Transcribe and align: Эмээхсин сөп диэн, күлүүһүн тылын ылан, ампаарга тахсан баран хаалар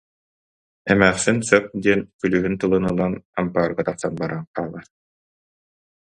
Эмээхсин 0.93 1.39
сөп 1.49 1.65
диэн, 1.83 2.01
күлүүһүн 2.19 2.55
тылын 2.61 2.85
ылан, 2.91 3.13
ампаарга 3.39 3.81
тахсан 3.89 4.13
баран 4.21 4.43
хаалар 4.55 4.85